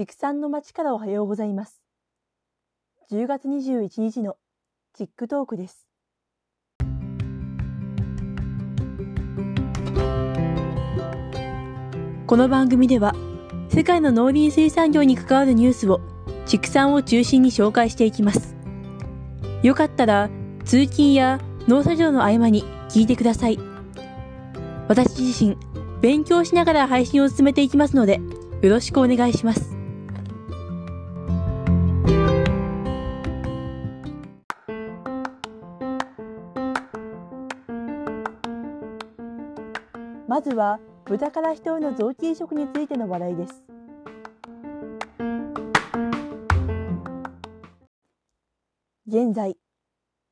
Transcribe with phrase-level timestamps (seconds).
[0.00, 1.82] 畜産の町からおはようございます。
[3.12, 4.36] 10月21日の
[4.94, 5.86] チックトークです。
[12.26, 13.14] この番組では、
[13.68, 16.00] 世界の農林水産業に関わるニュースを
[16.46, 18.56] 畜産を中心に紹介していきます。
[19.62, 20.30] よかったら、
[20.64, 23.58] 通勤や農作業の合間に聞いてください。
[24.88, 25.58] 私自身、
[26.00, 28.18] 勉強しながら配信を進めていきますので、
[28.62, 29.78] よろしくお願いします。
[40.30, 43.64] まずは、豚から人への臓器移植についての話題です。
[49.08, 49.56] 現在、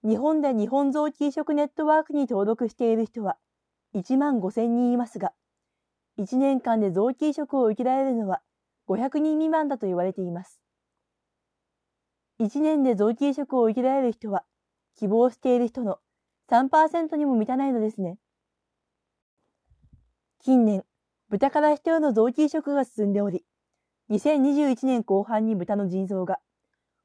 [0.05, 3.39] 日本で日本臓器移植ネットワークに登録している人は
[3.97, 5.33] 1万5000人いますが、
[6.17, 8.41] 1年間で臓器移植を受けられるのは
[8.87, 10.61] 500人未満だと言われています。
[12.39, 14.45] 1年で臓器移植を受けられる人は、
[14.97, 15.99] 希望している人の
[16.49, 18.17] 3%にも満たないのですね。
[20.41, 20.85] 近年、
[21.29, 23.45] 豚から人への臓器移植が進んでおり、
[24.11, 26.39] 2021年後半に豚の腎臓が、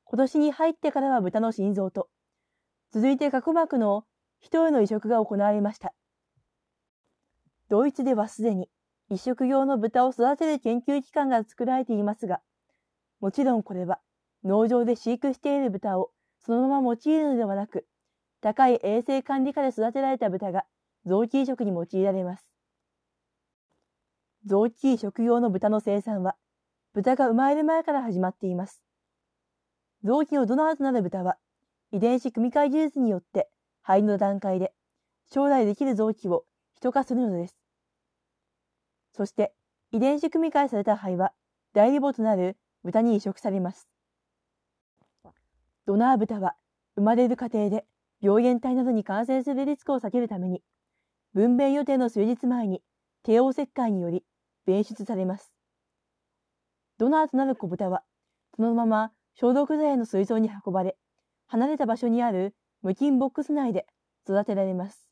[0.06, 2.09] 今年に入ってからは豚の心臓と、
[2.92, 4.06] 続いて角膜の
[4.39, 5.94] 人への移植が行われました。
[7.70, 8.70] ドイツではすでに
[9.09, 12.39] 移植用の豚を育てる研究機関が作られていますが、
[13.20, 14.00] もちろんこれは
[14.44, 16.11] 農場で飼育している豚を
[16.45, 17.88] そのまま用いるのではなく、
[18.42, 20.66] 高い衛生管理下で育てられた豚が
[21.06, 22.52] 臓器移植に用いられます。
[24.45, 26.36] 臓器移植用の豚の生産は、
[26.94, 28.83] 豚が生まれる前から始まっています。
[30.03, 31.38] 臓器のドナーとなる豚は、
[31.91, 33.49] 遺伝子組み換え技術によって
[33.83, 34.73] 肺の段階で
[35.31, 37.55] 将来できる臓器を人化するのです。
[39.14, 39.53] そして、
[39.91, 41.31] 遺伝子組み換えされた肺は、
[41.73, 43.88] 代理母となる豚に移植されます。
[45.86, 46.55] ドナー豚は、
[46.95, 47.86] 生まれる過程で
[48.19, 50.61] 病原体などに感染するリスクを避けるために、
[51.33, 52.81] 分娩予定の数日前に
[53.23, 54.25] 帝王切開により
[54.65, 55.51] 弁出されます。
[56.97, 58.03] ドナーとなる子豚は、
[58.55, 60.97] そのまま消毒剤の水槽に運ばれ、
[61.47, 63.87] 離れた場所にある無菌ボックス内で
[64.27, 65.09] 育てられます。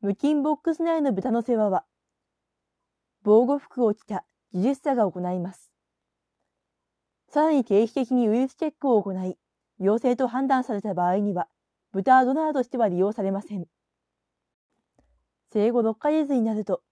[0.00, 1.84] 無菌ボックス内の豚の世話は、
[3.22, 5.70] 防護服を着た技術者が行います。
[7.28, 9.36] さらに定期的にウイルスチェックを行い、
[9.78, 11.48] 陽性と判断された場合には、
[11.92, 13.66] 豚ドナーとしては利用されません。
[15.52, 16.82] 生後6ヶ月になると、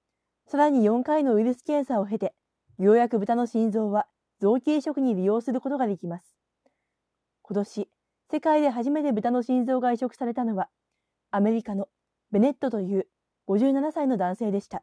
[0.47, 2.34] さらに4回のウイルス検査を経て、
[2.78, 4.06] ようやく豚の心臓は
[4.41, 6.37] 臓器移植に利用することができます。
[7.43, 7.88] 今年、
[8.31, 10.69] 世界で初めて豚の心臓が移植されたのは、
[11.31, 11.88] アメリカの
[12.31, 13.06] ベネットという
[13.49, 14.82] 57歳の男性でした。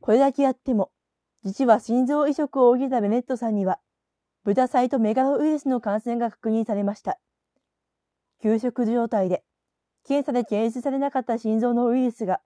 [0.00, 0.90] これだけやっても、
[1.44, 3.78] 実は心臓移植を受けたベネットさんには、
[4.44, 7.18] 豚サイトメガロウイルスの感染が確認されました。
[8.42, 9.42] 休職状態で、
[10.06, 12.40] 検査で検出されなかった心臓のウイルスが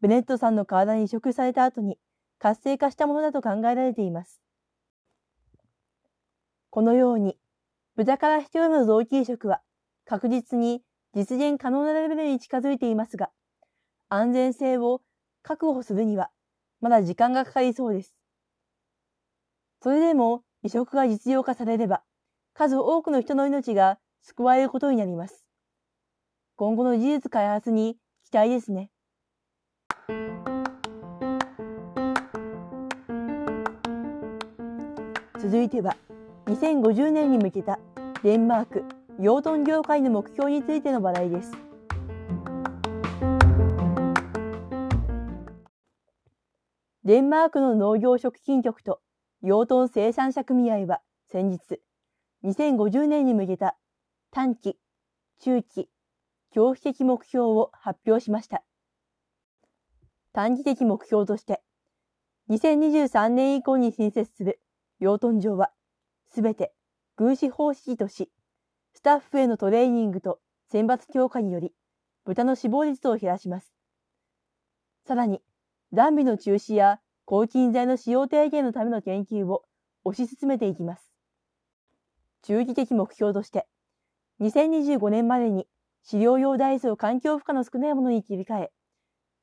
[0.00, 1.98] ベネットさんの体に移植された後に
[2.38, 4.40] 活性化したものだと考えられています。
[6.70, 7.36] このように、
[7.96, 9.60] 豚から人への臓器移植は
[10.04, 10.82] 確実に
[11.14, 13.30] 実現可能なレベルに近づいていますが、
[14.08, 15.00] 安全性を
[15.42, 16.30] 確保するには
[16.80, 18.14] まだ時間がかかりそうです。
[19.82, 22.02] それでも移植が実用化されれば、
[22.52, 25.46] 数多くの人の命が救われることになります。
[26.56, 28.90] 今後の技術開発に期待ですね。
[35.50, 35.96] 続いては
[36.44, 37.78] 2050年に向けた
[38.22, 38.84] デンマーク
[39.18, 41.52] 養豚業界の目標についての話題です。
[47.02, 49.00] デンマークの農業食品局と
[49.40, 51.00] 養豚生産者組合は
[51.32, 51.80] 先日、
[52.44, 53.78] 2050年に向けた
[54.30, 54.76] 短期、
[55.40, 55.88] 中期、
[56.52, 58.62] 長期的目標を発表しました。
[60.34, 61.62] 短期的目標として、
[62.50, 64.60] 2023年以降に新設する
[65.00, 65.70] 養豚場は、
[66.26, 66.72] すべて
[67.16, 68.30] 軍師方式とし、
[68.94, 70.40] スタッフへのトレーニングと
[70.70, 71.72] 選抜強化により、
[72.24, 73.72] 豚の死亡率を減らします。
[75.06, 75.40] さらに、
[75.92, 79.64] ダンビの中止や抗菌剤の使用低減のための研究を
[80.04, 81.10] 推し進めていきます。
[82.42, 83.66] 中期的目標として、
[84.40, 85.66] 2025年までに
[86.02, 88.72] 飼料用大豆を環境負荷の少ないものに切り替え、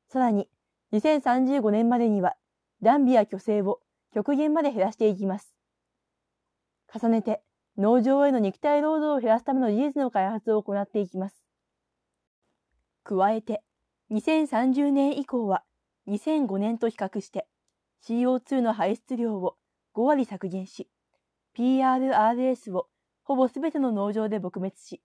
[0.08, 0.50] さらに
[0.94, 2.36] 2035年までには
[2.82, 3.82] ダンビや虚勢を
[4.16, 5.54] 極限まで減らしていきます。
[6.88, 7.42] 重ねて
[7.78, 11.44] 農場への肉体労働を減らすための技術の開発を行っていきます。
[13.04, 13.62] 加えて、
[14.12, 15.64] 2030年以降は
[16.08, 17.46] 2005年と比較して
[18.08, 19.58] CO2 の排出量を
[19.94, 20.88] 5割削減し、
[21.58, 22.88] PRRS を
[23.26, 25.02] ほぼすべての農場で撲滅し、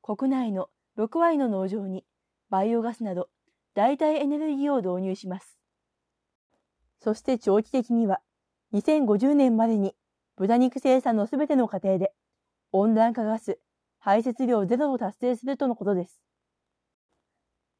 [0.00, 2.04] 国内の6割の農場に
[2.50, 3.30] バイオガスなど
[3.74, 5.58] 代替エネルギーを導入します。
[7.00, 8.20] そして長期的には、
[8.72, 9.94] 2050年までに
[10.36, 12.12] 豚肉生産のすべての過程で
[12.72, 13.58] 温暖化ガス
[13.98, 16.20] 排泄量ゼロを達成するとのことです。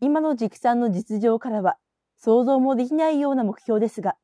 [0.00, 1.76] 今の畜産の実情からは
[2.17, 4.17] 想像もできないような目標ですが、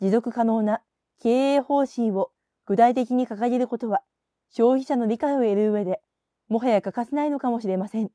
[0.00, 0.82] 持続可能な
[1.20, 2.30] 経営方針を
[2.66, 4.02] 具体的に掲げることは
[4.50, 6.00] 消費者の理解を得る上で
[6.48, 8.10] もはや欠かせないのかもしれません。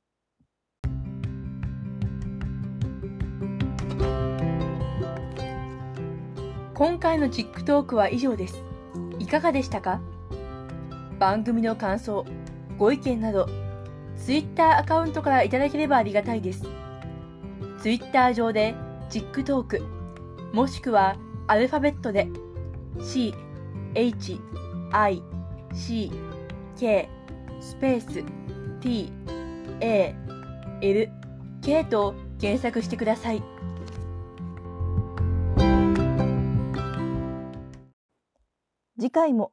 [6.78, 8.62] 今回のチックトークは以上です。
[9.18, 10.00] いかがでしたか？
[11.18, 12.24] 番組の感想、
[12.78, 13.50] ご意見など、
[14.16, 16.68] Twitter アカウントからいただければありがたいです。
[17.82, 18.76] Twitter 上で、
[19.10, 19.82] チックトーク、
[20.54, 22.28] もしくはアルファベットで、
[23.02, 23.34] C、
[23.96, 24.40] H、
[24.92, 25.24] I、
[25.74, 26.12] C、
[26.78, 27.10] K、
[27.60, 28.24] スペース、
[28.82, 29.12] T、
[29.82, 30.14] A、
[30.82, 31.10] L、
[31.64, 33.42] K と検索してください。
[39.00, 39.52] 次回も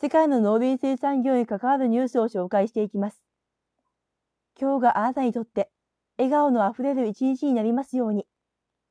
[0.00, 3.22] 世界の農林水産業に関わるニュースを紹介していきます。
[4.58, 5.68] 今日があなたにとって
[6.16, 8.26] 笑顔のあふれる一日になりますように。